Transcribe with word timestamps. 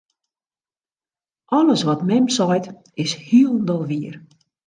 Alles 1.57 1.83
wat 1.83 2.01
mem 2.09 2.27
seit, 2.37 2.65
is 3.03 3.13
hielendal 3.27 3.83
wier. 3.89 4.15